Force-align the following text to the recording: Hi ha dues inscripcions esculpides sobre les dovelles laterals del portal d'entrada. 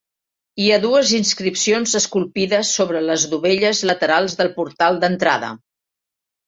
Hi 0.61 0.69
ha 0.75 0.79
dues 0.85 1.11
inscripcions 1.17 1.93
esculpides 2.01 2.73
sobre 2.81 3.05
les 3.11 3.29
dovelles 3.35 3.83
laterals 3.93 4.39
del 4.43 4.55
portal 4.61 5.03
d'entrada. 5.07 5.55